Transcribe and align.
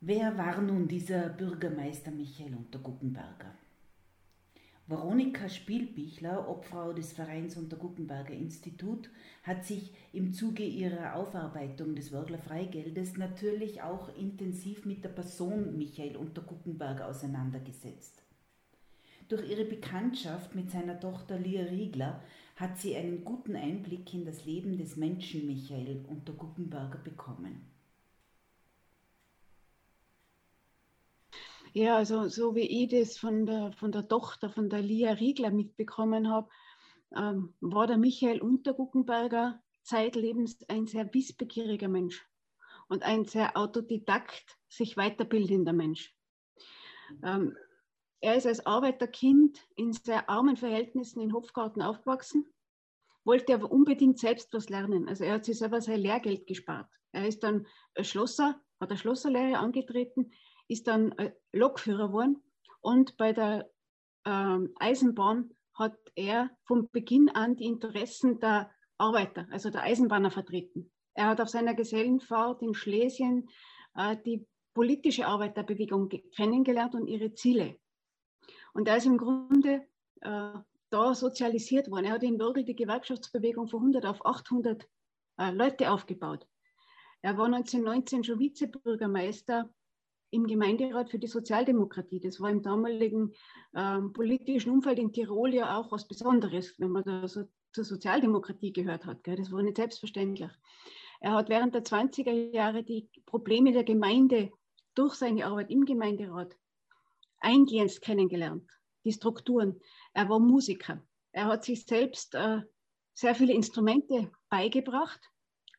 Wer 0.00 0.38
war 0.38 0.62
nun 0.62 0.86
dieser 0.86 1.28
Bürgermeister 1.28 2.12
Michael 2.12 2.54
Unterguckenberger? 2.54 3.52
Veronika 4.86 5.48
Spielbichler, 5.48 6.48
Obfrau 6.48 6.92
des 6.92 7.12
Vereins 7.12 7.56
Unterguckenberger 7.56 8.32
Institut, 8.32 9.10
hat 9.42 9.64
sich 9.64 9.92
im 10.12 10.32
Zuge 10.32 10.62
ihrer 10.62 11.16
Aufarbeitung 11.16 11.96
des 11.96 12.12
Wörgler 12.12 12.38
Freigeldes 12.38 13.16
natürlich 13.16 13.82
auch 13.82 14.16
intensiv 14.16 14.86
mit 14.86 15.02
der 15.02 15.08
Person 15.08 15.76
Michael 15.76 16.16
Unterguckenberger 16.16 17.08
auseinandergesetzt. 17.08 18.22
Durch 19.28 19.50
ihre 19.50 19.64
Bekanntschaft 19.64 20.54
mit 20.54 20.70
seiner 20.70 21.00
Tochter 21.00 21.40
Lia 21.40 21.64
Riegler 21.64 22.22
hat 22.54 22.78
sie 22.78 22.94
einen 22.94 23.24
guten 23.24 23.56
Einblick 23.56 24.14
in 24.14 24.24
das 24.24 24.44
Leben 24.44 24.78
des 24.78 24.96
Menschen 24.96 25.44
Michael 25.44 26.04
Unterguckenberger 26.08 26.98
bekommen. 26.98 27.67
Ja, 31.74 31.96
also 31.96 32.28
so 32.28 32.54
wie 32.54 32.84
ich 32.84 32.90
das 32.90 33.18
von 33.18 33.46
der, 33.46 33.72
von 33.72 33.92
der 33.92 34.08
Tochter, 34.08 34.50
von 34.50 34.70
der 34.70 34.80
Lia 34.80 35.12
Riegler 35.12 35.50
mitbekommen 35.50 36.30
habe, 36.30 36.48
ähm, 37.14 37.54
war 37.60 37.86
der 37.86 37.98
Michael 37.98 38.40
Unterguckenberger 38.40 39.62
zeitlebens 39.82 40.58
ein 40.68 40.86
sehr 40.86 41.12
wissbegieriger 41.12 41.88
Mensch 41.88 42.26
und 42.88 43.02
ein 43.02 43.24
sehr 43.24 43.56
autodidakt, 43.56 44.58
sich 44.68 44.96
weiterbildender 44.96 45.72
Mensch. 45.72 46.14
Ähm, 47.22 47.56
er 48.20 48.34
ist 48.34 48.46
als 48.46 48.66
Arbeiterkind 48.66 49.60
in 49.76 49.92
sehr 49.92 50.28
armen 50.28 50.56
Verhältnissen 50.56 51.20
in 51.20 51.32
Hofgarten 51.32 51.82
aufgewachsen, 51.82 52.46
wollte 53.24 53.54
aber 53.54 53.70
unbedingt 53.70 54.18
selbst 54.18 54.52
was 54.52 54.68
lernen. 54.68 55.08
Also 55.08 55.24
er 55.24 55.34
hat 55.34 55.44
sich 55.44 55.58
selber 55.58 55.80
sein 55.80 56.00
Lehrgeld 56.00 56.46
gespart. 56.46 56.90
Er 57.12 57.26
ist 57.26 57.42
dann 57.42 57.66
Schlosser, 58.00 58.60
hat 58.80 58.90
eine 58.90 58.98
Schlosserlehre 58.98 59.58
angetreten, 59.58 60.32
ist 60.68 60.86
dann 60.86 61.12
äh, 61.12 61.32
Lokführer 61.52 62.08
geworden 62.08 62.42
und 62.80 63.16
bei 63.16 63.32
der 63.32 63.68
ähm, 64.24 64.74
Eisenbahn 64.78 65.50
hat 65.74 65.96
er 66.14 66.50
von 66.64 66.88
Beginn 66.90 67.30
an 67.30 67.56
die 67.56 67.64
Interessen 67.64 68.40
der 68.40 68.70
Arbeiter, 68.98 69.46
also 69.50 69.70
der 69.70 69.82
Eisenbahner 69.82 70.30
vertreten. 70.30 70.90
Er 71.14 71.28
hat 71.28 71.40
auf 71.40 71.48
seiner 71.48 71.74
Gesellenfahrt 71.74 72.62
in 72.62 72.74
Schlesien 72.74 73.48
äh, 73.94 74.16
die 74.24 74.46
politische 74.74 75.26
Arbeiterbewegung 75.26 76.08
kennengelernt 76.36 76.94
und 76.94 77.08
ihre 77.08 77.32
Ziele. 77.34 77.78
Und 78.72 78.86
er 78.86 78.98
ist 78.98 79.06
im 79.06 79.18
Grunde 79.18 79.86
äh, 80.20 80.52
da 80.90 81.14
sozialisiert 81.14 81.90
worden. 81.90 82.06
Er 82.06 82.12
hat 82.12 82.22
in 82.22 82.38
Würgel 82.38 82.64
die 82.64 82.76
Gewerkschaftsbewegung 82.76 83.68
von 83.68 83.80
100 83.80 84.06
auf 84.06 84.24
800 84.24 84.88
äh, 85.38 85.50
Leute 85.50 85.90
aufgebaut. 85.90 86.46
Er 87.22 87.36
war 87.36 87.46
1919 87.46 88.24
schon 88.24 88.38
Vizebürgermeister 88.38 89.68
im 90.30 90.46
Gemeinderat 90.46 91.10
für 91.10 91.18
die 91.18 91.26
Sozialdemokratie. 91.26 92.20
Das 92.20 92.40
war 92.40 92.50
im 92.50 92.62
damaligen 92.62 93.32
ähm, 93.74 94.12
politischen 94.12 94.70
Umfeld 94.70 94.98
in 94.98 95.12
Tirol 95.12 95.54
ja 95.54 95.78
auch 95.78 95.90
was 95.90 96.06
Besonderes, 96.06 96.78
wenn 96.78 96.90
man 96.90 97.04
da 97.04 97.26
so 97.26 97.44
zur 97.72 97.84
Sozialdemokratie 97.84 98.72
gehört 98.72 99.06
hat. 99.06 99.24
Gell? 99.24 99.36
Das 99.36 99.52
war 99.52 99.62
nicht 99.62 99.76
selbstverständlich. 99.76 100.50
Er 101.20 101.32
hat 101.32 101.48
während 101.48 101.74
der 101.74 101.84
20er 101.84 102.52
Jahre 102.52 102.82
die 102.82 103.08
Probleme 103.26 103.72
der 103.72 103.84
Gemeinde 103.84 104.50
durch 104.94 105.14
seine 105.14 105.46
Arbeit 105.46 105.70
im 105.70 105.84
Gemeinderat 105.84 106.56
eingehend 107.40 108.00
kennengelernt, 108.00 108.68
die 109.04 109.12
Strukturen. 109.12 109.80
Er 110.12 110.28
war 110.28 110.38
Musiker. 110.38 111.02
Er 111.32 111.46
hat 111.46 111.64
sich 111.64 111.84
selbst 111.84 112.34
äh, 112.34 112.62
sehr 113.14 113.34
viele 113.34 113.52
Instrumente 113.52 114.30
beigebracht, 114.48 115.20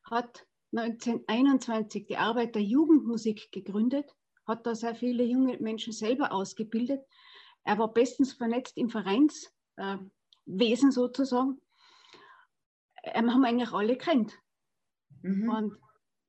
hat 0.04 0.46
1921 0.72 2.06
die 2.06 2.18
Arbeit 2.18 2.56
der 2.56 2.62
Jugendmusik 2.62 3.52
gegründet 3.52 4.16
hat 4.50 4.66
da 4.66 4.76
sehr 4.76 4.96
viele 4.96 5.24
junge 5.24 5.58
Menschen 5.60 5.94
selber 5.94 6.34
ausgebildet. 6.34 7.02
Er 7.64 7.78
war 7.78 7.94
bestens 7.94 8.34
vernetzt 8.34 8.78
im 8.78 8.90
Vereinswesen 8.90 9.52
äh, 10.90 10.92
sozusagen. 10.92 11.62
Er 13.04 13.22
haben 13.22 13.46
eigentlich 13.46 13.72
alle 13.72 13.98
kennt. 13.98 14.34
Mhm. 15.22 15.50
Und 15.50 15.78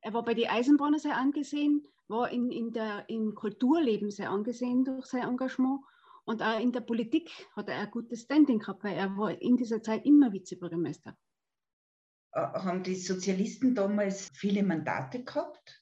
er 0.02 0.14
war 0.14 0.24
bei 0.24 0.34
den 0.34 0.48
Eisenbahner 0.48 0.98
sehr 0.98 1.16
angesehen, 1.16 1.86
war 2.08 2.30
in, 2.30 2.50
in 2.50 2.72
der, 2.72 3.08
im 3.08 3.34
Kulturleben 3.34 4.10
sehr 4.10 4.30
angesehen 4.30 4.84
durch 4.84 5.06
sein 5.06 5.28
Engagement 5.28 5.80
und 6.24 6.42
auch 6.42 6.60
in 6.60 6.72
der 6.72 6.80
Politik 6.80 7.30
hat 7.56 7.68
er 7.68 7.80
ein 7.80 7.90
gutes 7.90 8.22
Standing 8.22 8.60
gehabt, 8.60 8.84
weil 8.84 8.96
er 8.96 9.16
war 9.16 9.40
in 9.40 9.56
dieser 9.56 9.82
Zeit 9.82 10.04
immer 10.04 10.32
Vizebürgermeister. 10.32 11.16
Äh, 12.32 12.40
haben 12.40 12.82
die 12.82 12.94
Sozialisten 12.94 13.74
damals 13.74 14.30
viele 14.34 14.62
Mandate 14.62 15.24
gehabt? 15.24 15.79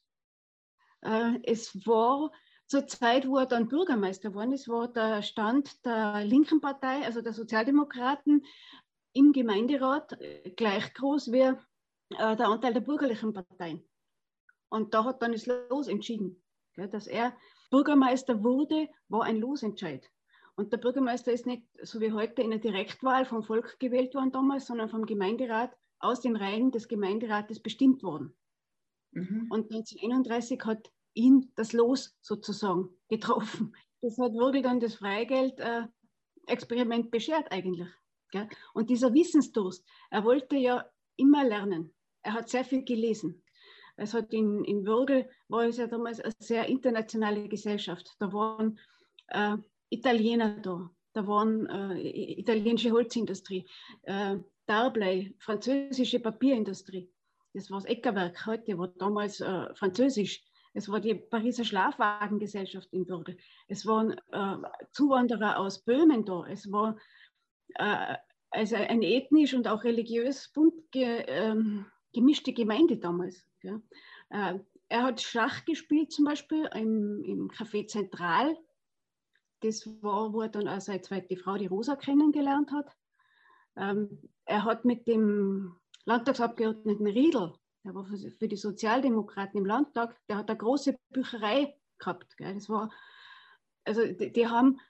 Äh, 1.03 1.39
es 1.45 1.87
war 1.87 2.31
zur 2.67 2.87
Zeit, 2.87 3.27
wo 3.27 3.39
er 3.39 3.47
dann 3.47 3.69
Bürgermeister 3.69 4.31
geworden 4.31 4.53
ist, 4.53 4.69
war 4.69 4.89
der 4.89 5.23
Stand 5.23 5.85
der 5.85 6.25
linken 6.25 6.61
Partei, 6.61 7.05
also 7.05 7.23
der 7.23 7.33
Sozialdemokraten, 7.33 8.45
im 9.15 9.33
Gemeinderat 9.33 10.19
gleich 10.57 10.93
groß 10.95 11.33
wie 11.33 11.41
äh, 11.41 11.57
der 12.37 12.49
Anteil 12.49 12.75
der 12.75 12.81
bürgerlichen 12.81 13.33
Parteien. 13.33 13.83
Und 14.69 14.93
da 14.95 15.05
hat 15.05 15.23
dann 15.23 15.33
das 15.33 15.47
Los 15.47 15.89
entschieden. 15.89 16.43
dass 16.77 17.07
er 17.07 17.35
Bürgermeister 17.71 18.43
wurde, 18.43 18.89
war 19.09 19.25
ein 19.25 19.39
Losentscheid. 19.39 20.09
Und 20.57 20.73
der 20.73 20.79
Bürgermeister 20.79 21.33
ist 21.33 21.47
nicht 21.47 21.65
so 21.83 22.01
wie 22.01 22.13
heute 22.13 22.43
in 22.43 22.51
der 22.51 22.59
Direktwahl 22.59 23.25
vom 23.25 23.43
Volk 23.43 23.79
gewählt 23.79 24.15
worden 24.15 24.33
damals, 24.33 24.67
sondern 24.67 24.89
vom 24.89 25.07
Gemeinderat 25.07 25.77
aus 26.01 26.21
den 26.21 26.37
Reihen 26.37 26.71
des 26.71 26.89
Gemeinderates 26.89 27.61
bestimmt 27.61 28.03
worden. 28.03 28.35
Mhm. 29.13 29.47
Und 29.51 29.71
1931 29.71 30.61
hat 30.65 30.91
ihn 31.15 31.53
das 31.57 31.73
Los 31.73 32.17
sozusagen 32.21 32.91
getroffen. 33.09 33.75
Das 34.01 34.17
hat 34.19 34.35
wirklich 34.35 34.63
dann 34.63 34.79
das 34.81 34.95
Freigeld-Experiment 34.95 37.07
äh, 37.07 37.11
beschert 37.11 37.51
eigentlich. 37.51 37.89
Gell? 38.31 38.49
Und 38.75 38.91
dieser 38.91 39.13
Wissensdurst, 39.13 39.85
er 40.11 40.23
wollte 40.25 40.57
ja 40.57 40.89
immer 41.17 41.43
lernen. 41.45 41.93
Er 42.23 42.35
hat 42.35 42.49
sehr 42.49 42.65
viel 42.65 42.85
gelesen. 42.85 43.43
Es 43.97 44.15
hat 44.15 44.33
in, 44.33 44.63
in 44.65 44.87
Würgel, 44.87 45.29
war 45.49 45.65
es 45.65 45.79
ja 45.79 45.89
damals 45.89 46.21
eine 46.21 46.33
sehr 46.39 46.67
internationale 46.67 47.49
Gesellschaft. 47.49 48.15
Da 48.21 48.33
waren 48.33 48.79
äh, 49.29 49.57
Italiener 49.91 50.61
da, 50.61 50.89
da 51.15 51.27
waren 51.27 51.67
äh, 51.67 52.39
italienische 52.39 52.93
Holzindustrie, 52.93 53.67
äh, 54.03 54.37
Darblei, 54.67 55.35
französische 55.39 56.21
Papierindustrie 56.21 57.11
das 57.55 57.71
war 57.71 57.79
das 57.79 57.87
Eckerwerk 57.87 58.47
heute, 58.47 58.79
war 58.79 58.89
damals 58.89 59.41
äh, 59.41 59.75
französisch. 59.75 60.43
Es 60.75 60.89
war 60.89 61.01
die 61.01 61.15
Pariser 61.15 61.65
Schlafwagengesellschaft 61.65 62.93
in 62.93 63.09
Würgel. 63.09 63.37
Es 63.67 63.87
waren 63.87 64.13
äh, 64.33 64.69
Zuwanderer 64.93 65.59
aus 65.59 65.83
Böhmen 65.83 66.25
da. 66.25 66.47
Es 66.47 66.71
war 66.71 66.97
äh, 67.75 68.17
also 68.51 68.77
eine 68.77 69.07
ethnisch 69.07 69.55
und 69.55 69.67
auch 69.67 69.85
religiös 69.85 70.49
bunt 70.53 70.91
ge, 70.93 71.25
ähm, 71.27 71.87
gemischte 72.13 72.53
Gemeinde 72.53 72.99
damals. 72.99 73.45
Äh, 73.63 74.59
er 74.91 75.03
hat 75.03 75.21
Schach 75.21 75.65
gespielt 75.65 76.13
zum 76.13 76.25
Beispiel 76.25 76.69
im, 76.75 77.23
im 77.25 77.51
Café 77.51 77.87
Zentral. 77.87 78.57
Das 79.61 79.87
war, 80.03 80.33
wo 80.33 80.43
er 80.43 80.49
dann 80.49 80.69
auch 80.69 80.81
seine 80.81 81.03
zweite 81.03 81.37
Frau, 81.37 81.57
die 81.57 81.67
Rosa, 81.67 81.97
kennengelernt 81.97 82.71
hat. 82.73 82.97
Ähm, 83.77 84.23
er 84.45 84.65
hat 84.65 84.85
mit 84.85 85.07
dem 85.07 85.77
Landtagsabgeordneten 86.09 87.07
Riedel, 87.07 87.53
der 87.85 87.95
war 87.95 88.07
für 88.07 88.49
die 88.49 88.57
Sozialdemokraten 88.57 89.59
im 89.59 89.67
Landtag, 89.67 90.19
der 90.27 90.39
hat 90.39 90.49
eine 90.49 90.57
große 90.57 90.99
Bücherei 91.11 91.77
gehabt. 91.99 92.35
Gell. 92.39 92.55
Das 92.55 92.71
war, 92.71 92.91
also 93.85 94.07
die, 94.07 94.33
die, 94.33 94.47
haben 94.47 94.81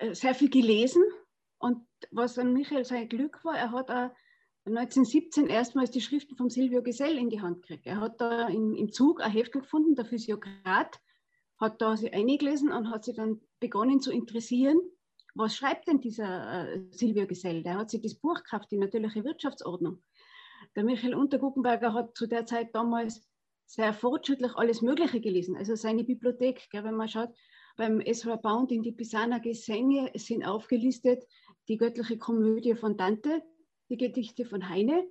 äh, 0.00 0.14
sehr 0.14 0.34
viel 0.34 0.50
gelesen 0.50 1.02
und 1.56 1.86
was 2.10 2.38
an 2.38 2.52
Michael 2.52 2.84
sein 2.84 3.08
Glück 3.08 3.42
war, 3.42 3.56
er 3.56 3.72
hat 3.72 3.90
auch 3.90 4.10
1917 4.66 5.46
erstmals 5.46 5.90
die 5.90 6.02
Schriften 6.02 6.36
von 6.36 6.50
Silvio 6.50 6.82
Gesell 6.82 7.16
in 7.16 7.30
die 7.30 7.40
Hand 7.40 7.62
gekriegt. 7.62 7.86
Er 7.86 8.00
hat 8.00 8.20
da 8.20 8.48
im, 8.48 8.74
im 8.74 8.92
Zug 8.92 9.22
ein 9.22 9.32
Heft 9.32 9.52
gefunden, 9.52 9.94
der 9.94 10.04
Physiokrat, 10.04 11.00
hat 11.58 11.80
da 11.80 11.96
sich 11.96 12.12
eingelesen 12.12 12.70
und 12.70 12.90
hat 12.90 13.04
sich 13.04 13.16
dann 13.16 13.40
begonnen 13.60 14.00
zu 14.02 14.12
interessieren 14.12 14.78
was 15.34 15.56
schreibt 15.56 15.88
denn 15.88 16.00
dieser 16.00 16.68
äh, 16.68 16.80
Silvio 16.90 17.26
Gesell? 17.26 17.62
Der 17.62 17.76
hat 17.76 17.90
sich 17.90 18.00
das 18.00 18.14
Buch 18.14 18.36
gekauft, 18.36 18.70
die 18.70 18.78
natürliche 18.78 19.24
Wirtschaftsordnung. 19.24 20.02
Der 20.76 20.84
Michael 20.84 21.14
Unterguckenberger 21.14 21.92
hat 21.92 22.16
zu 22.16 22.26
der 22.26 22.46
Zeit 22.46 22.74
damals 22.74 23.28
sehr 23.66 23.92
fortschrittlich 23.92 24.54
alles 24.56 24.82
Mögliche 24.82 25.20
gelesen. 25.20 25.56
Also 25.56 25.74
seine 25.74 26.04
Bibliothek, 26.04 26.68
gell, 26.70 26.84
wenn 26.84 26.96
man 26.96 27.08
schaut, 27.08 27.30
beim 27.76 28.00
Ezra 28.00 28.36
Pound 28.36 28.70
in 28.70 28.82
die 28.82 28.92
Pisana 28.92 29.38
Gesänge 29.38 30.12
sind 30.14 30.44
aufgelistet 30.44 31.24
die 31.68 31.76
göttliche 31.76 32.18
Komödie 32.18 32.74
von 32.74 32.96
Dante, 32.96 33.42
die 33.88 33.96
Gedichte 33.96 34.44
von 34.44 34.68
Heine 34.68 35.04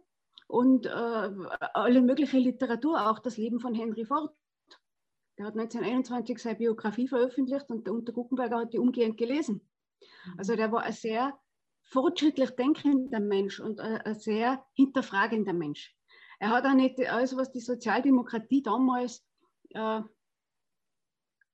und 0.47 0.85
äh, 0.85 0.89
alle 0.89 2.01
mögliche 2.01 2.37
Literatur, 2.37 3.09
auch 3.09 3.19
das 3.19 3.37
Leben 3.37 3.59
von 3.59 3.73
Henry 3.73 4.05
Ford. 4.05 4.31
Der 5.37 5.47
hat 5.47 5.57
1921 5.57 6.37
seine 6.37 6.57
Biografie 6.57 7.07
veröffentlicht 7.07 7.69
und 7.69 7.87
der 7.87 7.93
Unterguckenberger 7.93 8.59
hat 8.59 8.73
die 8.73 8.79
umgehend 8.79 9.17
gelesen. 9.17 9.67
Also 10.37 10.55
der 10.55 10.71
war 10.71 10.83
ein 10.83 10.93
sehr 10.93 11.37
fortschrittlich 11.83 12.51
denkender 12.51 13.19
Mensch 13.19 13.59
und 13.59 13.79
ein 13.79 14.15
sehr 14.15 14.65
hinterfragender 14.73 15.53
Mensch. 15.53 15.95
Er 16.39 16.49
hat 16.49 16.65
auch 16.65 16.73
nicht 16.73 16.99
alles, 17.07 17.37
was 17.37 17.51
die 17.51 17.59
Sozialdemokratie 17.59 18.63
damals 18.63 19.25
äh, 19.69 20.01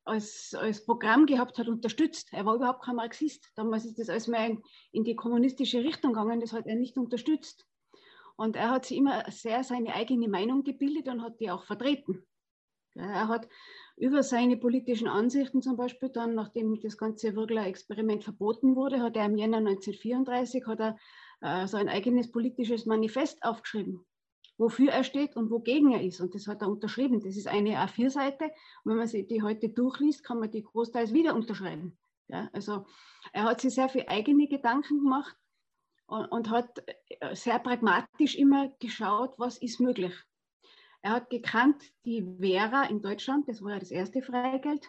als, 0.06 0.56
als 0.57 0.86
Programm 0.86 1.25
gehabt 1.25 1.57
hat, 1.57 1.68
unterstützt. 1.68 2.30
Er 2.31 2.45
war 2.45 2.56
überhaupt 2.56 2.83
kein 2.83 2.95
Marxist. 2.95 3.51
Damals 3.56 3.86
ist 3.86 4.00
das 4.00 4.10
alles 4.10 4.27
mehr 4.27 4.57
in 4.92 5.04
die 5.04 5.15
kommunistische 5.15 5.83
Richtung 5.83 6.13
gegangen, 6.13 6.42
das 6.42 6.54
hat 6.54 6.65
er 6.65 6.75
nicht 6.75 6.98
unterstützt. 6.98 7.68
Und 8.36 8.56
er 8.56 8.72
hat 8.72 8.86
sich 8.86 8.98
immer 8.98 9.30
sehr 9.30 9.63
seine 9.63 9.94
eigene 9.94 10.27
Meinung 10.27 10.63
gebildet 10.63 11.07
und 11.07 11.22
hat 11.22 11.39
die 11.39 11.51
auch 11.51 11.65
vertreten. 11.65 12.25
Er 12.95 13.27
hat 13.27 13.48
über 14.00 14.24
seine 14.24 14.56
politischen 14.56 15.10
Ansichten 15.10 15.62
zum 15.62 15.75
Beispiel 15.75 16.10
dann, 16.10 16.34
nachdem 16.34 16.80
das 16.80 16.98
ganze 16.98 17.36
Würgler-Experiment 17.36 18.24
verboten 18.24 18.75
wurde, 18.75 19.01
hat 19.01 19.18
er 19.18 19.25
im 19.25 19.38
Jänner 19.38 19.57
1934 19.57 20.66
hat 20.66 20.80
er, 20.80 20.98
äh, 21.42 21.68
so 21.68 21.75
ein 21.75 21.90
eigenes 21.90 22.31
politisches 22.31 22.86
Manifest 22.86 23.44
aufgeschrieben, 23.44 24.06
wofür 24.57 24.92
er 24.92 25.04
steht 25.04 25.36
und 25.36 25.51
wogegen 25.51 25.92
er 25.92 26.01
ist. 26.01 26.22
Und 26.22 26.34
das 26.34 26.48
hat 26.48 26.62
er 26.62 26.69
unterschrieben. 26.69 27.19
Das 27.19 27.36
ist 27.36 27.48
eine 27.48 27.72
A4-Seite. 27.72 28.46
Und 28.46 28.92
wenn 28.92 28.98
man 28.98 29.07
sie 29.07 29.28
die 29.28 29.42
heute 29.42 29.68
durchliest, 29.68 30.24
kann 30.24 30.40
man 30.40 30.50
die 30.50 30.63
großteils 30.63 31.12
wieder 31.12 31.36
unterschreiben. 31.36 31.98
Ja, 32.30 32.50
also 32.54 32.86
er 33.34 33.44
hat 33.44 33.60
sich 33.60 33.74
sehr 33.74 33.90
viel 33.90 34.06
eigene 34.07 34.48
Gedanken 34.48 35.00
gemacht 35.00 35.36
und, 36.06 36.25
und 36.28 36.50
hat 36.50 36.84
äh, 37.19 37.36
sehr 37.36 37.60
pragmatisch 37.60 38.36
immer 38.36 38.69
geschaut, 38.80 39.34
was 39.38 39.57
ist 39.57 39.81
möglich. 39.81 40.13
Er 41.01 41.12
hat 41.12 41.30
gekannt, 41.30 41.81
die 42.06 42.22
Vera 42.40 42.84
in 42.86 43.01
Deutschland, 43.01 43.48
das 43.48 43.62
war 43.62 43.72
ja 43.72 43.80
das 43.80 43.92
erste 43.92 44.22
Freigeld, 44.22 44.86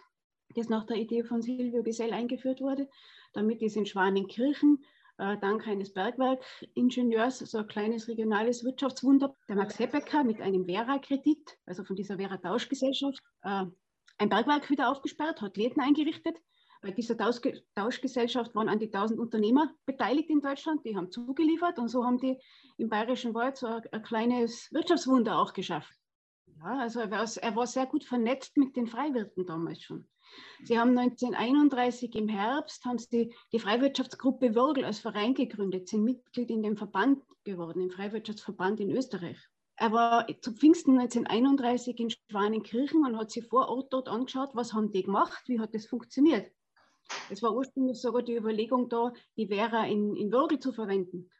das 0.55 0.67
nach 0.67 0.85
der 0.85 0.97
Idee 0.97 1.23
von 1.23 1.41
Silvio 1.41 1.83
Gesell 1.83 2.11
eingeführt 2.11 2.59
wurde. 2.59 2.89
Damit 3.33 3.61
ist 3.61 3.77
in 3.77 3.85
Schwanenkirchen 3.85 4.83
äh, 5.17 5.37
dank 5.37 5.67
eines 5.67 5.93
Bergwerkingenieurs 5.93 7.39
so 7.39 7.59
ein 7.59 7.67
kleines 7.67 8.09
regionales 8.09 8.65
Wirtschaftswunder, 8.65 9.35
der 9.47 9.55
Max 9.55 9.79
Heppecker 9.79 10.23
mit 10.23 10.41
einem 10.41 10.65
Vera-Kredit, 10.65 11.57
also 11.65 11.83
von 11.83 11.95
dieser 11.95 12.17
Vera-Tauschgesellschaft, 12.17 13.19
äh, 13.43 13.65
ein 14.17 14.29
Bergwerk 14.29 14.69
wieder 14.69 14.89
aufgesperrt, 14.89 15.41
hat 15.41 15.55
Läden 15.55 15.81
eingerichtet 15.81 16.37
bei 16.81 16.91
dieser 16.91 17.15
Tauschgesellschaft 17.75 18.55
waren 18.55 18.67
an 18.67 18.79
die 18.79 18.91
1000 18.91 19.19
Unternehmer 19.19 19.71
beteiligt 19.85 20.29
in 20.29 20.41
Deutschland, 20.41 20.83
die 20.83 20.97
haben 20.97 21.11
zugeliefert 21.11 21.77
und 21.77 21.89
so 21.89 22.03
haben 22.03 22.17
die 22.17 22.39
im 22.77 22.89
Bayerischen 22.89 23.35
Wald 23.35 23.57
so 23.57 23.67
ein, 23.67 23.83
ein 23.91 24.01
kleines 24.01 24.67
Wirtschaftswunder 24.71 25.37
auch 25.37 25.53
geschafft. 25.53 26.00
Ja, 26.63 26.77
also 26.77 26.99
er 26.99 27.09
war, 27.09 27.25
er 27.41 27.55
war 27.55 27.65
sehr 27.65 27.87
gut 27.87 28.03
vernetzt 28.03 28.55
mit 28.55 28.75
den 28.75 28.85
Freiwirten 28.85 29.47
damals 29.47 29.81
schon. 29.81 30.07
Sie 30.63 30.77
haben 30.77 30.95
1931 30.97 32.15
im 32.15 32.29
Herbst 32.29 32.85
haben 32.85 32.99
sie 32.99 33.33
die 33.51 33.59
Freiwirtschaftsgruppe 33.59 34.53
Würgel 34.53 34.85
als 34.85 34.99
Verein 34.99 35.33
gegründet, 35.33 35.89
sind 35.89 36.03
Mitglied 36.03 36.51
in 36.51 36.61
dem 36.61 36.77
Verband 36.77 37.23
geworden, 37.43 37.81
im 37.81 37.89
Freiwirtschaftsverband 37.89 38.79
in 38.79 38.91
Österreich. 38.91 39.39
Er 39.75 39.91
war 39.91 40.27
zu 40.41 40.53
Pfingsten 40.53 40.99
1931 40.99 41.99
in 41.99 42.11
Schwanenkirchen 42.11 43.03
und 43.05 43.17
hat 43.17 43.31
sich 43.31 43.47
vor 43.47 43.67
Ort 43.67 43.91
dort 43.91 44.07
angeschaut, 44.07 44.51
was 44.53 44.73
haben 44.73 44.91
die 44.91 45.01
gemacht, 45.01 45.41
wie 45.47 45.59
hat 45.59 45.73
das 45.73 45.87
funktioniert. 45.87 46.51
Es 47.31 47.41
war 47.41 47.55
ursprünglich 47.55 47.99
sogar 47.99 48.21
die 48.21 48.35
Überlegung 48.35 48.87
da, 48.87 49.11
die 49.35 49.47
Vera 49.47 49.87
in, 49.87 50.15
in 50.15 50.31
Würgel 50.31 50.59
zu 50.59 50.71
verwenden. 50.71 51.31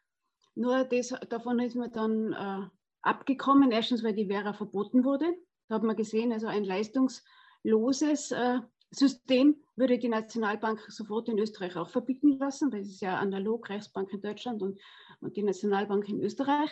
Nur 0.56 0.84
das, 0.84 1.14
davon 1.30 1.60
ist 1.60 1.76
man 1.76 1.92
dann 1.92 2.34
äh, 2.34 2.68
abgekommen. 3.02 3.72
Erstens, 3.72 4.04
weil 4.04 4.14
die 4.14 4.28
Vera 4.28 4.54
verboten 4.54 5.04
wurde. 5.04 5.26
Da 5.68 5.76
hat 5.76 5.84
man 5.84 5.96
gesehen, 5.96 6.32
also 6.32 6.48
ein 6.48 6.64
leistungsloses 6.64 8.32
äh, 8.32 8.60
System 8.92 9.56
würde 9.76 9.98
die 9.98 10.10
Nationalbank 10.10 10.82
sofort 10.90 11.30
in 11.30 11.40
Österreich 11.40 11.78
auch 11.78 11.90
verbieten 11.90 12.38
lassen, 12.38 12.72
weil 12.74 12.82
es 12.82 12.90
ist 12.90 13.02
ja 13.02 13.18
analog 13.18 13.70
Reichsbank 13.70 14.12
in 14.12 14.22
Deutschland 14.22 14.62
und, 14.62 14.80
und 15.22 15.38
die 15.38 15.44
Nationalbank 15.44 16.10
in 16.10 16.22
Österreich. 16.22 16.70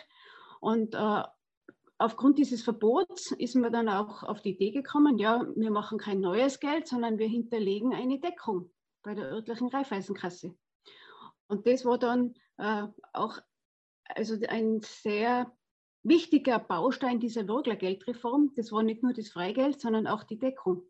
Und 0.60 0.94
äh, 0.94 1.22
aufgrund 1.96 2.38
dieses 2.38 2.62
Verbots 2.62 3.32
ist 3.32 3.56
man 3.56 3.72
dann 3.72 3.88
auch 3.88 4.22
auf 4.22 4.42
die 4.42 4.50
Idee 4.50 4.70
gekommen, 4.70 5.18
ja, 5.18 5.46
wir 5.56 5.70
machen 5.70 5.98
kein 5.98 6.20
neues 6.20 6.60
Geld, 6.60 6.86
sondern 6.86 7.18
wir 7.18 7.28
hinterlegen 7.28 7.94
eine 7.94 8.20
Deckung 8.20 8.70
bei 9.02 9.14
der 9.14 9.30
örtlichen 9.30 9.68
Raiffeisenkasse. 9.68 10.54
Und 11.46 11.66
das 11.66 11.86
war 11.86 11.98
dann 11.98 12.34
äh, 12.58 12.86
auch 13.14 13.38
also 14.14 14.36
ein 14.48 14.80
sehr 14.82 15.50
wichtiger 16.02 16.58
Baustein 16.58 17.20
dieser 17.20 17.46
Würgler 17.48 17.76
Geldreform. 17.76 18.52
Das 18.56 18.72
war 18.72 18.82
nicht 18.82 19.02
nur 19.02 19.12
das 19.12 19.28
Freigeld, 19.28 19.80
sondern 19.80 20.06
auch 20.06 20.24
die 20.24 20.38
Deckung. 20.38 20.82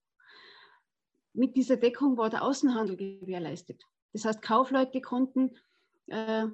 Mit 1.33 1.57
dieser 1.57 1.77
Deckung 1.77 2.17
war 2.17 2.31
der 2.31 2.43
Außenhandel 2.43 2.97
gewährleistet. 2.97 3.85
Das 4.13 4.25
heißt, 4.25 4.43
Kaufleute 4.43 5.01
konnten 5.01 5.57
äh, 6.07 6.47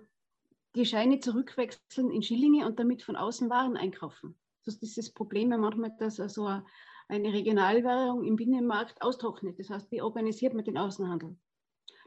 die 0.74 0.84
Scheine 0.84 1.20
zurückwechseln 1.20 2.10
in 2.10 2.22
Schillinge 2.22 2.66
und 2.66 2.78
damit 2.78 3.02
von 3.02 3.16
außen 3.16 3.48
Waren 3.48 3.76
einkaufen. 3.76 4.36
Das 4.64 4.74
ist 4.74 4.82
dieses 4.82 5.12
Problem 5.12 5.48
manchmal, 5.48 5.96
dass 5.98 6.20
also 6.20 6.60
eine 7.08 7.32
Regionalwährung 7.32 8.24
im 8.24 8.36
Binnenmarkt 8.36 9.00
austrocknet. 9.00 9.58
Das 9.58 9.70
heißt, 9.70 9.90
wie 9.90 10.02
organisiert 10.02 10.54
man 10.54 10.64
den 10.64 10.76
Außenhandel? 10.76 11.36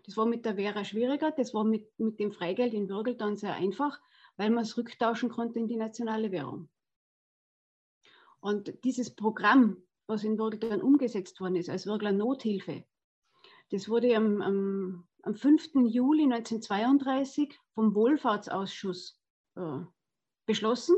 Das 0.06 0.18
war 0.18 0.26
mit 0.26 0.46
der 0.46 0.56
Vera 0.56 0.84
schwieriger, 0.84 1.32
das 1.32 1.54
war 1.54 1.64
mit, 1.64 1.88
mit 2.00 2.20
dem 2.20 2.32
Freigeld 2.32 2.74
in 2.74 2.90
Würgel 2.90 3.16
dann 3.16 3.38
sehr 3.38 3.54
einfach, 3.54 4.00
weil 4.40 4.52
man 4.52 4.64
es 4.64 4.78
rücktauschen 4.78 5.28
konnte 5.28 5.60
in 5.60 5.68
die 5.68 5.76
nationale 5.76 6.32
Währung. 6.32 6.70
Und 8.40 8.74
dieses 8.86 9.14
Programm, 9.14 9.84
was 10.08 10.24
in 10.24 10.40
Würgel 10.40 10.62
dann 10.62 10.82
umgesetzt 10.82 11.42
worden 11.42 11.58
ist 11.58 11.70
als 11.70 11.86
Würgler 11.86 12.14
Nothilfe, 12.14 12.86
das 13.72 13.90
wurde 13.90 14.16
am, 14.16 14.42
am, 14.42 15.08
am 15.24 15.36
5. 15.36 15.72
Juli 15.90 16.24
1932 16.24 17.60
vom 17.76 17.94
Wohlfahrtsausschuss 17.94 19.20
äh, 19.56 19.80
beschlossen. 20.46 20.96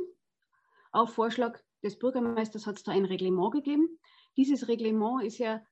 Auf 0.91 1.15
Vorschlag 1.15 1.59
des 1.81 1.97
Bürgermeisters 1.97 2.67
hat 2.67 2.75
es 2.75 2.83
da 2.83 2.91
ein 2.91 3.05
Reglement 3.05 3.53
gegeben. 3.53 3.99
Dieses 4.37 4.67
Reglement 4.67 5.23
ist 5.23 5.39
ja 5.39 5.65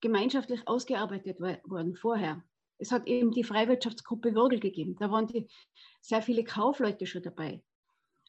gemeinschaftlich 0.00 0.68
ausgearbeitet 0.68 1.40
worden 1.40 1.96
vorher 1.96 2.44
es 2.78 2.92
hat 2.92 3.06
eben 3.06 3.30
die 3.30 3.44
Freiwirtschaftsgruppe 3.44 4.34
Würgel 4.34 4.60
gegeben. 4.60 4.96
Da 4.98 5.10
waren 5.10 5.26
die, 5.26 5.48
sehr 6.00 6.22
viele 6.22 6.44
Kaufleute 6.44 7.06
schon 7.06 7.22
dabei. 7.22 7.62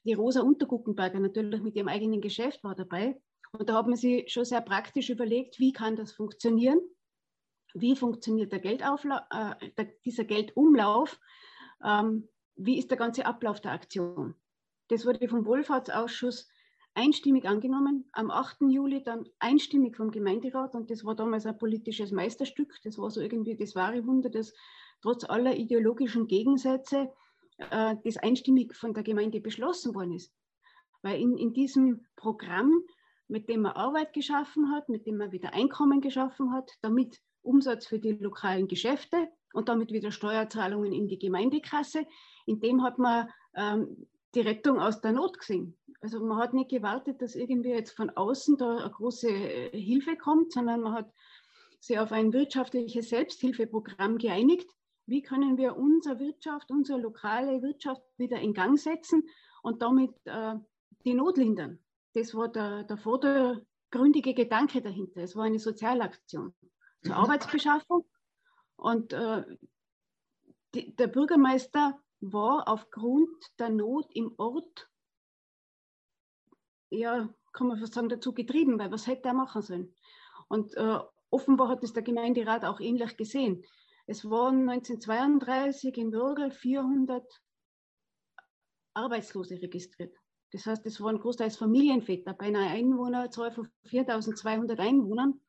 Die 0.03 0.13
Rosa 0.13 0.41
Unterguckenberger 0.41 1.19
natürlich 1.19 1.61
mit 1.61 1.75
ihrem 1.75 1.89
eigenen 1.89 2.21
Geschäft 2.21 2.63
war 2.63 2.75
dabei. 2.75 3.19
Und 3.51 3.69
da 3.69 3.75
hat 3.75 3.87
man 3.87 3.95
sich 3.95 4.31
schon 4.31 4.45
sehr 4.45 4.61
praktisch 4.61 5.09
überlegt, 5.09 5.59
wie 5.59 5.73
kann 5.73 5.95
das 5.95 6.13
funktionieren? 6.13 6.79
Wie 7.73 7.95
funktioniert 7.95 8.51
der 8.51 8.59
Geldaufla 8.59 9.57
äh, 9.75 9.85
dieser 10.05 10.23
Geldumlauf? 10.23 11.19
Ähm, 11.83 12.27
wie 12.55 12.79
ist 12.79 12.89
der 12.89 12.97
ganze 12.97 13.25
Ablauf 13.25 13.61
der 13.61 13.73
Aktion? 13.73 14.35
Das 14.87 15.05
wurde 15.05 15.27
vom 15.27 15.45
Wohlfahrtsausschuss 15.45 16.47
einstimmig 16.97 17.45
angenommen, 17.47 18.09
am 18.11 18.31
8. 18.31 18.61
Juli 18.69 19.03
dann 19.03 19.29
einstimmig 19.37 19.95
vom 19.95 20.09
Gemeinderat 20.09 20.73
und 20.73 20.89
das 20.89 21.05
war 21.05 21.15
damals 21.15 21.45
ein 21.45 21.57
politisches 21.57 22.11
Meisterstück. 22.11 22.73
Das 22.83 22.97
war 22.97 23.11
so 23.11 23.21
irgendwie 23.21 23.55
das 23.55 23.75
wahre 23.75 24.05
Wunder, 24.07 24.29
dass 24.29 24.53
trotz 25.01 25.23
aller 25.23 25.55
ideologischen 25.55 26.27
Gegensätze 26.27 27.11
äh, 27.57 27.95
das 28.03 28.17
einstimmig 28.17 28.75
von 28.75 28.95
der 28.95 29.03
Gemeinde 29.03 29.39
beschlossen 29.39 29.93
worden 29.93 30.13
ist. 30.13 30.33
Weil 31.03 31.21
in, 31.21 31.37
in 31.37 31.53
diesem 31.53 32.07
Programm, 32.15 32.73
mit 33.27 33.47
dem 33.47 33.61
man 33.61 33.73
Arbeit 33.73 34.13
geschaffen 34.13 34.71
hat, 34.71 34.89
mit 34.89 35.05
dem 35.05 35.17
man 35.17 35.31
wieder 35.31 35.53
Einkommen 35.53 36.01
geschaffen 36.01 36.51
hat, 36.51 36.71
damit 36.81 37.21
Umsatz 37.43 37.85
für 37.85 37.99
die 37.99 38.13
lokalen 38.13 38.67
Geschäfte 38.67 39.29
und 39.53 39.69
damit 39.69 39.91
wieder 39.91 40.11
Steuerzahlungen 40.11 40.91
in 40.91 41.07
die 41.07 41.19
Gemeindekasse, 41.19 42.07
in 42.47 42.59
dem 42.59 42.81
hat 42.81 42.97
man 42.97 43.29
ähm, 43.55 44.07
die 44.33 44.41
Rettung 44.41 44.79
aus 44.79 44.99
der 44.99 45.11
Not 45.11 45.37
gesehen. 45.37 45.77
Also 46.07 46.23
man 46.23 46.37
hat 46.37 46.53
nicht 46.53 46.69
gewartet, 46.69 47.21
dass 47.21 47.35
irgendwie 47.35 47.71
jetzt 47.71 47.91
von 47.91 48.09
außen 48.09 48.55
da 48.55 48.77
eine 48.77 48.89
große 48.89 49.27
äh, 49.27 49.77
Hilfe 49.77 50.15
kommt, 50.15 50.53
sondern 50.53 50.79
man 50.79 50.93
hat 50.93 51.11
sich 51.81 51.99
auf 51.99 52.13
ein 52.13 52.31
wirtschaftliches 52.31 53.09
Selbsthilfeprogramm 53.09 54.17
geeinigt. 54.17 54.71
Wie 55.05 55.21
können 55.21 55.57
wir 55.57 55.75
unsere 55.75 56.17
Wirtschaft, 56.17 56.71
unsere 56.71 57.01
lokale 57.01 57.61
Wirtschaft 57.61 58.01
wieder 58.15 58.39
in 58.39 58.53
Gang 58.53 58.79
setzen 58.79 59.27
und 59.63 59.81
damit 59.81 60.15
äh, 60.23 60.55
die 61.03 61.13
Not 61.13 61.35
lindern? 61.35 61.77
Das 62.13 62.33
war 62.33 62.47
der, 62.47 62.85
der 62.85 62.95
vordergründige 62.95 64.33
Gedanke 64.33 64.81
dahinter. 64.81 65.23
Es 65.23 65.35
war 65.35 65.43
eine 65.43 65.59
Sozialaktion 65.59 66.53
zur 67.03 67.15
mhm. 67.15 67.21
Arbeitsbeschaffung. 67.21 68.05
Und 68.77 69.11
äh, 69.11 69.43
die, 70.73 70.95
der 70.95 71.07
Bürgermeister 71.07 71.99
war 72.21 72.69
aufgrund 72.69 73.59
der 73.59 73.71
Not 73.71 74.07
im 74.15 74.33
Ort, 74.37 74.89
ja, 76.89 77.29
kann 77.53 77.67
man 77.67 77.79
fast 77.79 77.93
sagen, 77.93 78.09
dazu 78.09 78.33
getrieben, 78.33 78.79
weil 78.79 78.91
was 78.91 79.07
hätte 79.07 79.29
er 79.29 79.33
machen 79.33 79.61
sollen? 79.61 79.93
Und 80.47 80.75
äh, 80.75 80.99
offenbar 81.29 81.69
hat 81.69 81.83
es 81.83 81.93
der 81.93 82.03
Gemeinderat 82.03 82.65
auch 82.65 82.79
ähnlich 82.79 83.17
gesehen. 83.17 83.63
Es 84.05 84.29
waren 84.29 84.69
1932 84.69 85.97
in 85.97 86.13
Würgel 86.13 86.51
400 86.51 87.23
Arbeitslose 88.93 89.61
registriert. 89.61 90.15
Das 90.51 90.65
heißt, 90.65 90.85
es 90.85 91.01
waren 91.01 91.19
großteils 91.19 91.57
Familienväter 91.57 92.33
bei 92.33 92.45
einer 92.45 92.69
Einwohnerzahl 92.69 93.51
von 93.51 93.67
4200 93.83 94.79
Einwohnern. 94.79 95.41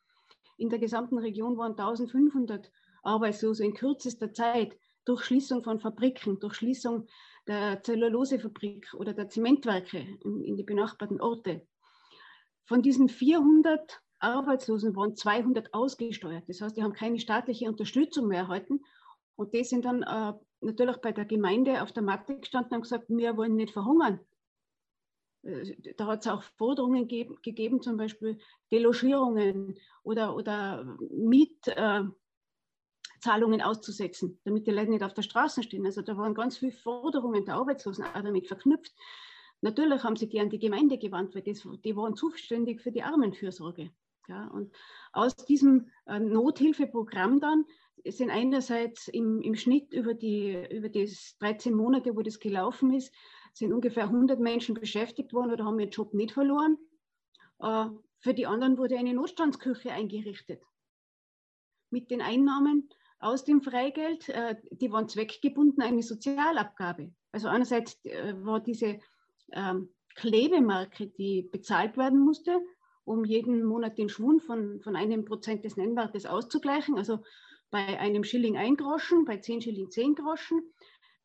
In 0.57 0.71
der 0.71 0.81
gesamten 0.81 1.19
Region 1.19 1.57
waren 1.57 1.73
1500 1.73 2.73
Arbeitslose 3.05 3.65
in 3.65 3.75
kürzester 3.75 4.33
Zeit 4.33 4.77
durch 5.05 5.25
Schließung 5.25 5.63
von 5.63 5.79
Fabriken, 5.79 6.41
durch 6.41 6.55
Schließung 6.55 7.07
der 7.49 7.83
Zellulosefabrik 7.83 8.95
oder 8.95 9.15
der 9.15 9.29
Zementwerke 9.29 9.99
in, 10.23 10.43
in 10.45 10.57
die 10.57 10.63
benachbarten 10.63 11.21
Orte. 11.21 11.67
Von 12.67 12.83
diesen 12.83 13.09
400 13.09 14.01
Arbeitslosen 14.21 14.95
waren 14.95 15.17
200 15.17 15.73
ausgesteuert. 15.73 16.45
Das 16.49 16.61
heißt, 16.61 16.77
die 16.77 16.83
haben 16.83 16.93
keine 16.93 17.19
staatliche 17.19 17.67
Unterstützung 17.67 18.29
mehr 18.29 18.41
erhalten. 18.41 18.81
Und 19.37 19.55
die 19.55 19.65
sind 19.65 19.85
dann 19.85 20.03
äh, 20.03 20.33
natürlich 20.61 20.97
bei 20.99 21.13
der 21.13 21.25
Gemeinde 21.25 21.83
auf 21.83 21.93
der 21.93 22.03
Matte 22.03 22.39
gestanden 22.39 22.75
und 22.75 22.83
gesagt, 22.83 23.09
wir 23.09 23.37
wollen 23.37 23.55
nicht 23.55 23.73
verhungern. 23.73 24.21
Äh, 25.43 25.95
da 25.97 26.07
hat 26.07 26.27
es 26.27 26.31
auch 26.31 26.43
Forderungen 26.43 27.07
ge 27.07 27.29
gegeben, 27.43 27.81
zum 27.81 27.97
Beispiel 27.97 28.39
Delogierungen 28.73 29.79
oder, 30.03 30.35
oder 30.35 30.97
Mietzahlungen 31.11 32.13
äh, 32.13 32.28
auszusetzen, 33.63 34.41
damit 34.45 34.67
die 34.67 34.71
Leute 34.71 34.91
nicht 34.91 35.03
auf 35.03 35.15
der 35.15 35.23
Straße 35.23 35.63
stehen. 35.63 35.87
Also 35.87 36.03
da 36.03 36.17
waren 36.17 36.35
ganz 36.35 36.59
viele 36.59 36.73
Forderungen 36.73 37.45
der 37.45 37.55
Arbeitslosen 37.55 38.05
auch 38.05 38.23
damit 38.23 38.47
verknüpft. 38.47 38.93
Natürlich 39.61 40.03
haben 40.05 40.17
sie 40.17 40.41
an 40.41 40.51
die 40.51 40.59
Gemeinde 40.59 40.99
gewandt, 40.99 41.35
weil 41.35 41.43
das, 41.43 41.67
die 41.85 41.97
waren 41.97 42.15
zuständig 42.15 42.81
für 42.81 42.93
die 42.93 43.03
Armenfürsorge. 43.03 43.91
Ja, 44.29 44.47
und 44.49 44.73
aus 45.13 45.35
diesem 45.37 45.91
äh, 46.07 46.21
Nothilfeprogramm 46.21 47.41
dann 47.41 47.65
sind 48.05 48.31
einerseits 48.31 49.09
im, 49.09 49.41
im 49.41 49.55
Schnitt 49.55 49.93
über 49.93 50.15
die 50.15 50.67
über 50.71 50.89
die 50.91 51.11
13 51.41 51.75
Monate, 51.75 52.15
wo 52.15 52.23
das 52.23 52.39
gelaufen 52.39 52.93
ist, 52.93 53.13
sind 53.55 53.73
ungefähr 53.73 54.05
100 54.05 54.39
Menschen 54.39 54.75
beschäftigt 54.75 55.33
worden 55.33 55.53
oder 55.53 55.65
haben 55.65 55.81
ihren 55.81 55.91
Job 55.91 56.15
nicht 56.15 56.33
verloren. 56.33 56.77
Äh, 57.61 57.87
für 58.19 58.35
die 58.35 58.47
anderen 58.47 58.79
wurde 58.79 58.99
eine 58.99 59.15
Notstandsküche 59.15 59.93
eingerichtet. 59.93 60.63
Mit 61.91 62.11
den 62.11 62.21
Einnahmen 62.21 62.91
aus 63.21 63.45
dem 63.45 63.63
Freigeld, 63.63 64.29
äh, 64.29 64.57
die 64.71 64.93
waren 64.93 65.09
zweckgebunden, 65.09 65.83
eine 65.83 66.03
Sozialabgabe. 66.03 67.13
Also 67.33 67.49
einerseits 67.49 68.03
äh, 68.05 68.35
war 68.45 68.61
diese 68.61 69.01
ähm, 69.53 69.91
Klebemarke, 70.15 71.09
die 71.09 71.43
bezahlt 71.43 71.97
werden 71.97 72.21
musste, 72.21 72.61
um 73.05 73.25
jeden 73.25 73.65
Monat 73.65 73.99
den 73.99 74.09
Schwund 74.09 74.43
von, 74.43 74.81
von 74.81 74.97
einem 74.97 75.25
Prozent 75.25 75.65
des 75.65 75.77
Nennwertes 75.77 76.27
auszugleichen. 76.27 76.97
Also 76.97 77.21
bei 77.71 77.99
einem 77.99 78.25
Schilling 78.25 78.57
ein 78.57 78.77
Groschen, 78.77 79.25
bei 79.25 79.39
zehn 79.39 79.61
Schilling 79.61 79.91
zehn 79.91 80.15
Groschen. 80.15 80.63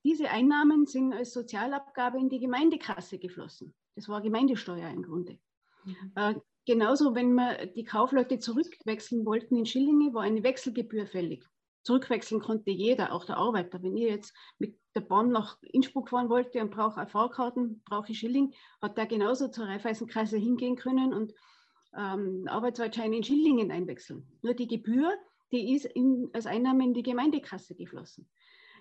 Diese 0.04 0.30
Einnahmen 0.30 0.86
sind 0.86 1.14
als 1.14 1.34
Sozialabgabe 1.34 2.20
in 2.20 2.30
die 2.30 2.40
Gemeindekasse 2.40 3.20
geflossen. 3.20 3.74
Das 3.96 4.10
war 4.10 4.22
Gemeindesteuer 4.22 4.90
im 4.90 5.04
Grunde. 5.04 5.40
Mhm. 5.86 6.12
Äh, 6.16 6.36
genauso, 6.66 7.16
wenn 7.16 7.34
wir 7.34 7.68
die 7.68 7.84
Kaufleute 7.84 8.40
zurückwechseln 8.40 9.26
wollten 9.26 9.56
in 9.56 9.66
Schillinge, 9.66 10.14
war 10.14 10.24
eine 10.24 10.44
Wechselgebühr 10.44 11.06
fällig. 11.06 11.46
Zurückwechseln 11.84 12.42
konnte 12.42 12.72
jeder, 12.72 13.14
auch 13.14 13.26
der 13.26 13.38
Arbeiter. 13.38 13.82
Wenn 13.84 13.98
ich 13.98 14.04
jetzt 14.04 14.34
mit 14.58 14.78
der 14.96 15.02
Bahn 15.02 15.30
nach 15.30 15.58
Innsbruck 15.64 16.10
fahren 16.10 16.30
wollte 16.30 16.62
und 16.62 16.72
brauche 16.72 17.06
Fahrkarten, 17.08 17.82
brauche 17.86 18.12
ich 18.12 18.20
Schilling, 18.20 18.54
hat 18.82 18.98
der 18.98 19.06
genauso 19.06 19.50
zur 19.50 19.66
Raiffeisenkasse 19.66 20.38
hingehen 20.38 20.76
können 20.76 21.14
und 21.14 21.34
ähm, 21.96 22.46
Arbeitszeitscheine 22.48 23.18
in 23.18 23.24
Schillingen 23.24 23.72
einwechseln. 23.72 24.28
Nur 24.42 24.54
die 24.54 24.68
Gebühr, 24.68 25.12
die 25.52 25.76
ist 25.76 25.86
in, 25.86 26.30
als 26.34 26.46
Einnahme 26.46 26.84
in 26.86 26.94
die 26.94 27.04
Gemeindekasse 27.04 27.76
geflossen. 27.76 28.28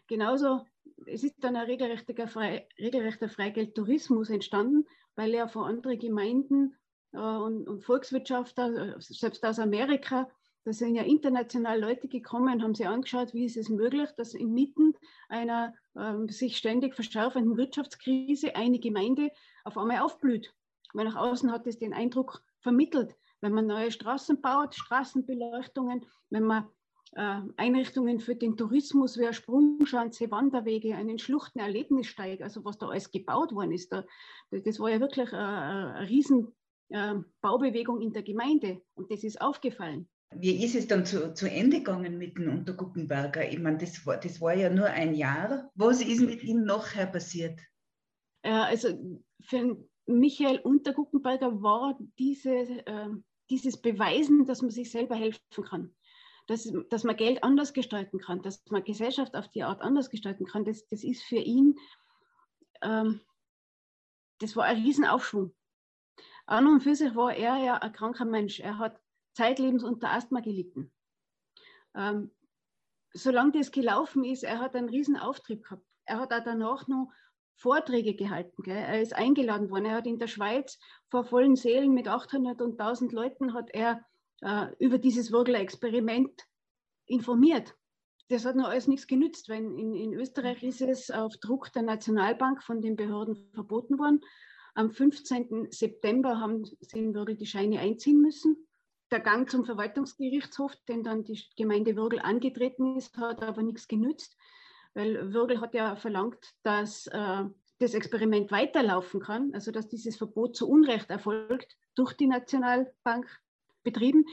Genauso, 0.06 0.66
es 1.06 1.22
ist 1.24 1.36
dann 1.38 1.56
ein 1.56 1.66
regelrechter, 1.66 2.26
Frei, 2.26 2.68
regelrechter 2.78 3.28
Freigeldtourismus 3.28 4.30
entstanden, 4.30 4.86
weil 5.14 5.30
ja 5.30 5.48
von 5.48 5.64
anderen 5.64 5.98
Gemeinden 5.98 6.76
äh, 7.12 7.18
und, 7.18 7.68
und 7.68 7.84
Volkswirtschaftler, 7.84 8.96
äh, 8.96 9.00
selbst 9.00 9.44
aus 9.44 9.58
Amerika, 9.58 10.30
da 10.64 10.72
sind 10.72 10.94
ja 10.94 11.02
international 11.02 11.80
Leute 11.80 12.08
gekommen, 12.08 12.62
haben 12.62 12.74
sich 12.74 12.86
angeschaut, 12.86 13.34
wie 13.34 13.44
ist 13.44 13.56
es 13.56 13.68
möglich, 13.68 14.10
dass 14.16 14.34
inmitten 14.34 14.94
einer 15.28 15.74
äh, 15.94 16.14
sich 16.28 16.56
ständig 16.56 16.94
verschärfenden 16.94 17.56
Wirtschaftskrise 17.56 18.54
eine 18.54 18.78
Gemeinde 18.78 19.30
auf 19.64 19.76
einmal 19.76 20.00
aufblüht. 20.00 20.54
Weil 20.92 21.06
nach 21.06 21.16
außen 21.16 21.50
hat 21.50 21.66
es 21.66 21.78
den 21.78 21.92
Eindruck 21.92 22.42
vermittelt, 22.60 23.16
wenn 23.40 23.52
man 23.52 23.66
neue 23.66 23.90
Straßen 23.90 24.40
baut, 24.40 24.74
Straßenbeleuchtungen, 24.74 26.06
wenn 26.30 26.44
man 26.44 26.68
äh, 27.12 27.40
Einrichtungen 27.56 28.20
für 28.20 28.36
den 28.36 28.56
Tourismus 28.56 29.18
wie 29.18 29.24
eine 29.24 29.34
Sprungschanze, 29.34 30.30
Wanderwege, 30.30 30.94
einen 30.94 31.18
Schluchtenerlebnissteig, 31.18 32.40
also 32.40 32.64
was 32.64 32.78
da 32.78 32.88
alles 32.88 33.10
gebaut 33.10 33.52
worden 33.52 33.72
ist. 33.72 33.92
Da, 33.92 34.04
das 34.50 34.78
war 34.78 34.90
ja 34.90 35.00
wirklich 35.00 35.32
eine, 35.32 35.42
äh, 35.42 35.98
eine 35.98 36.08
riesen 36.08 36.54
äh, 36.88 37.14
in 37.14 38.12
der 38.12 38.22
Gemeinde 38.22 38.80
und 38.94 39.10
das 39.10 39.24
ist 39.24 39.40
aufgefallen. 39.40 40.08
Wie 40.36 40.64
ist 40.64 40.74
es 40.74 40.86
dann 40.86 41.04
zu, 41.04 41.34
zu 41.34 41.50
Ende 41.50 41.78
gegangen 41.78 42.18
mit 42.18 42.36
dem 42.36 42.48
Unterguckenberger? 42.48 43.50
Ich 43.50 43.58
meine, 43.58 43.78
das 43.78 44.04
war, 44.06 44.18
das 44.18 44.40
war 44.40 44.54
ja 44.54 44.70
nur 44.70 44.86
ein 44.86 45.14
Jahr. 45.14 45.70
Was 45.74 46.02
ist 46.02 46.20
mit 46.20 46.42
ihm 46.42 46.64
nachher 46.64 47.06
passiert? 47.06 47.60
also 48.44 49.22
für 49.40 49.76
Michael 50.06 50.58
Unterguckenberger 50.58 51.62
war 51.62 51.96
diese, 52.18 52.82
dieses 53.50 53.80
Beweisen, 53.80 54.46
dass 54.46 54.62
man 54.62 54.72
sich 54.72 54.90
selber 54.90 55.14
helfen 55.14 55.40
kann 55.64 55.94
dass, 56.46 56.70
dass 56.90 57.04
man 57.04 57.16
Geld 57.16 57.42
anders 57.44 57.72
gestalten 57.72 58.18
kann, 58.18 58.42
dass 58.42 58.62
man 58.70 58.84
Gesellschaft 58.84 59.34
auf 59.34 59.48
die 59.48 59.62
Art 59.62 59.80
anders 59.80 60.10
gestalten 60.10 60.44
kann, 60.44 60.64
das, 60.64 60.86
das 60.88 61.04
ist 61.04 61.22
für 61.22 61.36
ihn, 61.36 61.78
ähm, 62.82 63.20
das 64.38 64.56
war 64.56 64.64
ein 64.64 64.82
Riesenaufschwung. 64.82 65.54
An 66.46 66.66
und 66.66 66.80
für 66.80 66.96
sich 66.96 67.14
war 67.14 67.34
er 67.34 67.56
ja 67.58 67.74
ein 67.76 67.92
kranker 67.92 68.24
Mensch. 68.24 68.58
Er 68.58 68.78
hat 68.78 69.00
zeitlebens 69.32 69.84
unter 69.84 70.10
Asthma 70.12 70.40
gelitten. 70.40 70.92
Ähm, 71.94 72.30
solange 73.12 73.52
das 73.52 73.70
gelaufen 73.70 74.24
ist, 74.24 74.44
er 74.44 74.58
hat 74.58 74.74
einen 74.74 74.88
riesen 74.88 75.16
Auftrieb 75.16 75.64
gehabt. 75.64 75.84
Er 76.04 76.18
hat 76.18 76.32
auch 76.32 76.44
danach 76.44 76.88
noch 76.88 77.12
Vorträge 77.56 78.14
gehalten. 78.14 78.62
Gell? 78.62 78.76
Er 78.76 79.00
ist 79.00 79.14
eingeladen 79.14 79.70
worden. 79.70 79.84
Er 79.86 79.96
hat 79.96 80.06
in 80.06 80.18
der 80.18 80.26
Schweiz 80.26 80.78
vor 81.08 81.24
vollen 81.24 81.56
Seelen 81.56 81.92
mit 81.92 82.08
800 82.08 82.60
und 82.60 82.80
1000 82.80 83.12
Leuten 83.12 83.54
hat 83.54 83.70
er 83.72 84.04
äh, 84.40 84.66
über 84.78 84.98
dieses 84.98 85.32
Wörgler-Experiment 85.32 86.32
informiert. 87.06 87.76
Das 88.28 88.44
hat 88.44 88.56
noch 88.56 88.68
alles 88.68 88.88
nichts 88.88 89.06
genützt, 89.06 89.48
weil 89.48 89.62
in, 89.62 89.94
in 89.94 90.14
Österreich 90.14 90.62
ist 90.62 90.80
es 90.80 91.10
auf 91.10 91.36
Druck 91.36 91.72
der 91.72 91.82
Nationalbank 91.82 92.62
von 92.62 92.80
den 92.80 92.96
Behörden 92.96 93.36
verboten 93.52 93.98
worden. 93.98 94.20
Am 94.74 94.90
15. 94.90 95.68
September 95.70 96.40
haben 96.40 96.64
sie 96.64 96.98
in 96.98 97.14
Würgel 97.14 97.36
die 97.36 97.46
Scheine 97.46 97.78
einziehen 97.78 98.22
müssen. 98.22 98.66
Der 99.12 99.20
Gang 99.20 99.50
zum 99.50 99.66
Verwaltungsgerichtshof, 99.66 100.74
den 100.88 101.04
dann 101.04 101.22
die 101.22 101.38
Gemeinde 101.54 101.96
Würgel 101.96 102.18
angetreten 102.18 102.96
ist, 102.96 103.18
hat 103.18 103.42
aber 103.42 103.62
nichts 103.62 103.86
genützt, 103.86 104.38
weil 104.94 105.34
Würgel 105.34 105.60
hat 105.60 105.74
ja 105.74 105.96
verlangt, 105.96 106.54
dass 106.62 107.08
äh, 107.08 107.44
das 107.78 107.92
Experiment 107.92 108.50
weiterlaufen 108.50 109.20
kann, 109.20 109.50
also 109.52 109.70
dass 109.70 109.86
dieses 109.86 110.16
Verbot 110.16 110.56
zu 110.56 110.66
Unrecht 110.66 111.10
erfolgt 111.10 111.76
durch 111.94 112.14
die 112.14 112.26
Nationalbank 112.26 113.28
betrieben, 113.82 114.24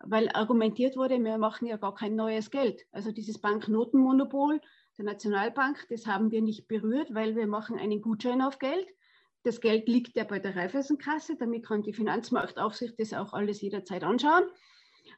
weil 0.00 0.28
argumentiert 0.34 0.98
wurde, 0.98 1.18
wir 1.18 1.38
machen 1.38 1.66
ja 1.66 1.78
gar 1.78 1.94
kein 1.94 2.14
neues 2.14 2.50
Geld. 2.50 2.84
Also 2.92 3.12
dieses 3.12 3.38
Banknotenmonopol 3.38 4.60
der 4.98 5.06
Nationalbank, 5.06 5.86
das 5.88 6.06
haben 6.06 6.30
wir 6.30 6.42
nicht 6.42 6.68
berührt, 6.68 7.14
weil 7.14 7.34
wir 7.34 7.46
machen 7.46 7.78
einen 7.78 8.02
Gutschein 8.02 8.42
auf 8.42 8.58
Geld. 8.58 8.88
Das 9.48 9.62
Geld 9.62 9.88
liegt 9.88 10.14
ja 10.14 10.24
bei 10.24 10.40
der 10.40 10.54
Raiffeisenkasse, 10.54 11.36
damit 11.36 11.64
kann 11.64 11.80
die 11.80 11.94
Finanzmarktaufsicht 11.94 13.00
das 13.00 13.14
auch 13.14 13.32
alles 13.32 13.62
jederzeit 13.62 14.04
anschauen. 14.04 14.42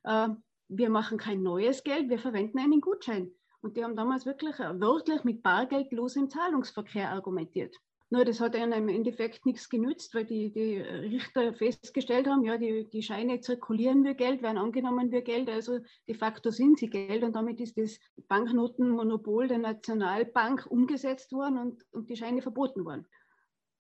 Äh, 0.05 0.29
wir 0.69 0.89
machen 0.89 1.19
kein 1.19 1.43
neues 1.43 1.83
Geld, 1.83 2.09
wir 2.09 2.21
verwenden 2.21 2.61
einen 2.61 2.81
Gutschein. 2.81 3.33
Und 3.61 3.77
die 3.77 3.83
haben 3.83 3.97
damals 3.97 4.27
wirklich 4.27 4.57
wörtlich 4.57 5.25
mit 5.25 5.43
bargeldlosem 5.43 6.31
Zahlungsverkehr 6.31 7.11
argumentiert. 7.11 7.75
Nur 8.09 8.25
das 8.25 8.41
hat 8.41 8.55
ihnen 8.55 8.73
im 8.73 8.89
Endeffekt 8.89 9.47
nichts 9.47 9.69
genützt, 9.69 10.15
weil 10.15 10.27
die, 10.27 10.53
die 10.53 10.77
Richter 10.77 11.53
festgestellt 11.53 12.29
haben, 12.29 12.45
ja, 12.45 12.57
die, 12.57 12.89
die 12.89 13.03
Scheine 13.03 13.41
zirkulieren 13.41 14.05
wie 14.05 14.15
Geld, 14.15 14.43
werden 14.43 14.59
angenommen 14.59 15.11
wie 15.11 15.23
Geld, 15.23 15.51
also 15.51 15.81
de 16.07 16.15
facto 16.15 16.53
sind 16.53 16.79
sie 16.79 16.89
Geld 16.89 17.25
und 17.25 17.35
damit 17.35 17.61
ist 17.61 17.77
das 17.77 17.99
Banknotenmonopol 18.29 19.49
der 19.49 19.59
Nationalbank 19.59 20.67
umgesetzt 20.71 21.33
worden 21.33 21.59
und, 21.59 21.85
und 21.91 22.09
die 22.09 22.17
Scheine 22.17 22.43
verboten 22.43 22.85
worden. 22.85 23.07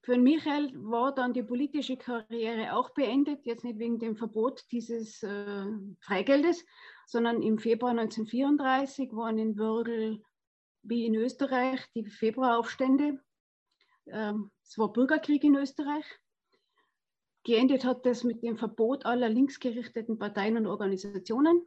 Für 0.03 0.17
Michael 0.17 0.73
war 0.77 1.15
dann 1.15 1.35
die 1.35 1.43
politische 1.43 1.97
Karriere 1.97 2.75
auch 2.75 2.91
beendet, 2.91 3.45
jetzt 3.45 3.65
nicht 3.65 3.79
wegen 3.79 3.99
dem 3.99 4.17
Verbot 4.17 4.65
dieses 4.73 5.23
äh, 5.23 5.67
Freigeldes, 6.01 6.65
sondern 7.07 7.43
im 7.43 7.59
Februar 7.59 7.91
1934 7.91 9.13
waren 9.13 9.39
in 9.39 9.57
Würgel 9.57 10.23
wie 10.83 11.05
in 11.05 11.15
Österreich 11.15 11.85
die 11.95 12.07
Februaraufstände 12.07 13.21
ähm, 14.13 14.51
es 14.65 14.79
war 14.79 14.93
Bürgerkrieg 14.93 15.45
in 15.45 15.57
Österreich. 15.57 16.05
Geendet 17.45 17.85
hat 17.85 18.05
das 18.05 18.25
mit 18.25 18.43
dem 18.43 18.57
Verbot 18.59 19.07
aller 19.07 19.29
linksgerichteten 19.29 20.19
Parteien 20.19 20.57
und 20.57 20.67
Organisationen. 20.67 21.63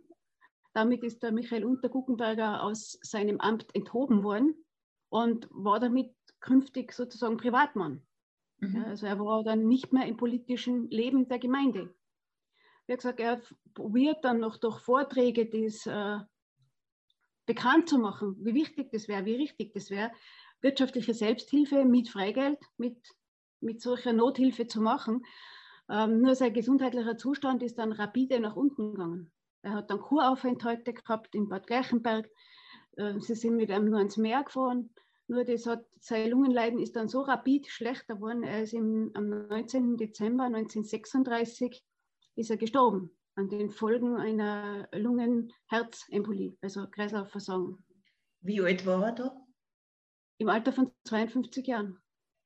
Damit 0.73 1.03
ist 1.03 1.23
der 1.23 1.31
Michael 1.31 1.65
Unterguckenberger 1.65 2.63
aus 2.63 2.97
seinem 3.01 3.39
Amt 3.39 3.73
enthoben 3.75 4.23
worden 4.23 4.55
und 5.09 5.47
war 5.51 5.79
damit 5.79 6.13
künftig 6.39 6.93
sozusagen 6.93 7.37
Privatmann. 7.37 8.05
Mhm. 8.67 8.75
Ja, 8.75 8.83
also 8.85 9.05
er 9.05 9.19
war 9.19 9.43
dann 9.43 9.67
nicht 9.67 9.93
mehr 9.93 10.05
im 10.05 10.17
politischen 10.17 10.89
Leben 10.89 11.27
der 11.27 11.39
Gemeinde. 11.39 11.93
Wie 12.87 12.95
gesagt, 12.95 13.19
er 13.19 13.41
probiert 13.73 14.23
dann 14.23 14.39
noch 14.39 14.57
durch 14.57 14.79
Vorträge 14.79 15.45
das 15.45 15.85
äh, 15.85 16.19
bekannt 17.45 17.89
zu 17.89 17.97
machen, 17.97 18.35
wie 18.39 18.53
wichtig 18.53 18.91
das 18.91 19.07
wäre, 19.07 19.25
wie 19.25 19.35
richtig 19.35 19.73
das 19.73 19.89
wäre 19.89 20.11
wirtschaftliche 20.61 21.13
Selbsthilfe 21.13 21.85
mit 21.85 22.09
Freigeld, 22.09 22.57
mit, 22.77 22.97
mit 23.59 23.81
solcher 23.81 24.13
Nothilfe 24.13 24.65
zu 24.65 24.81
machen. 24.81 25.25
Ähm, 25.89 26.21
nur 26.21 26.35
sein 26.35 26.53
gesundheitlicher 26.53 27.17
Zustand 27.17 27.61
ist 27.61 27.77
dann 27.77 27.91
rapide 27.91 28.39
nach 28.39 28.55
unten 28.55 28.91
gegangen. 28.91 29.31
Er 29.61 29.73
hat 29.73 29.89
dann 29.89 29.99
Kuraufenthalte 29.99 30.93
gehabt 30.93 31.35
in 31.35 31.49
Bad 31.49 31.67
Gleichenberg. 31.67 32.29
Äh, 32.95 33.19
sie 33.19 33.35
sind 33.35 33.57
mit 33.57 33.69
ihm 33.69 33.89
nur 33.89 33.99
ins 33.99 34.17
Meer 34.17 34.43
gefahren. 34.43 34.89
Nur 35.33 35.45
das 35.45 35.65
hat, 35.65 35.83
sein 35.99 36.29
Lungenleiden 36.29 36.79
ist 36.79 36.95
dann 36.95 37.07
so 37.07 37.21
rapid 37.21 37.65
schlechter 37.67 38.15
geworden. 38.15 38.43
Er 38.43 38.61
ist 38.61 38.73
im, 38.73 39.09
am 39.15 39.47
19. 39.47 39.97
Dezember 39.97 40.43
1936 40.43 41.83
ist 42.35 42.51
er 42.51 42.57
gestorben 42.57 43.09
an 43.33 43.49
den 43.49 43.71
Folgen 43.71 44.15
einer 44.15 44.87
Lungenherzembolie, 44.91 46.55
also 46.61 46.85
Kreislaufversagen. 46.87 47.83
Wie 48.41 48.61
alt 48.61 48.85
war 48.85 49.05
er 49.05 49.11
da? 49.13 49.47
Im 50.37 50.49
Alter 50.49 50.71
von 50.71 50.91
52 51.05 51.65
Jahren. 51.65 51.97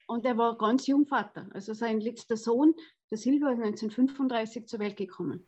Und 0.08 0.26
er 0.26 0.38
war 0.38 0.58
ganz 0.58 0.88
jung 0.88 1.06
Vater. 1.06 1.50
Also 1.52 1.74
sein 1.74 2.00
letzter 2.00 2.38
Sohn, 2.38 2.74
der 3.12 3.18
Silvia, 3.18 3.52
ist 3.52 3.60
1935 3.60 4.66
zur 4.66 4.80
Welt 4.80 4.96
gekommen. 4.96 5.46